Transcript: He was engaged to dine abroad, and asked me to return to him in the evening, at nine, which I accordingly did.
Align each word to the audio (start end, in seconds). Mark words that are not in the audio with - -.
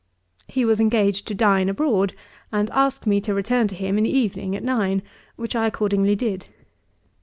He 0.47 0.65
was 0.65 0.79
engaged 0.79 1.27
to 1.27 1.35
dine 1.35 1.69
abroad, 1.69 2.15
and 2.51 2.71
asked 2.71 3.05
me 3.05 3.21
to 3.21 3.35
return 3.35 3.67
to 3.67 3.75
him 3.75 3.99
in 3.99 4.03
the 4.05 4.09
evening, 4.17 4.55
at 4.55 4.63
nine, 4.63 5.03
which 5.35 5.55
I 5.55 5.67
accordingly 5.67 6.15
did. 6.15 6.47